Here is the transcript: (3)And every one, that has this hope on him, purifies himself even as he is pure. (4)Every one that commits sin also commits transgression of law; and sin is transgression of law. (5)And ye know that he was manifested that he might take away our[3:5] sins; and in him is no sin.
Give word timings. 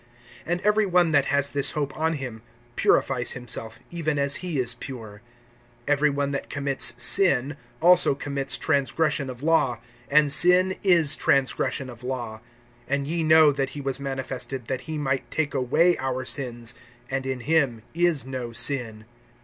(3)And 0.47 0.61
every 0.61 0.87
one, 0.87 1.11
that 1.11 1.25
has 1.25 1.51
this 1.51 1.73
hope 1.73 1.95
on 1.95 2.13
him, 2.13 2.41
purifies 2.75 3.33
himself 3.33 3.79
even 3.91 4.17
as 4.17 4.37
he 4.37 4.57
is 4.57 4.73
pure. 4.73 5.21
(4)Every 5.85 6.11
one 6.11 6.31
that 6.31 6.49
commits 6.49 6.95
sin 6.97 7.55
also 7.81 8.15
commits 8.15 8.57
transgression 8.57 9.29
of 9.29 9.43
law; 9.43 9.79
and 10.09 10.31
sin 10.31 10.75
is 10.81 11.15
transgression 11.15 11.87
of 11.87 12.01
law. 12.03 12.41
(5)And 12.89 13.05
ye 13.05 13.21
know 13.21 13.51
that 13.51 13.69
he 13.77 13.79
was 13.79 13.99
manifested 13.99 14.65
that 14.65 14.81
he 14.89 14.97
might 14.97 15.29
take 15.29 15.53
away 15.53 15.95
our[3:5] 15.97 16.27
sins; 16.27 16.73
and 17.11 17.27
in 17.27 17.41
him 17.41 17.83
is 17.93 18.25
no 18.25 18.51
sin. 18.51 19.05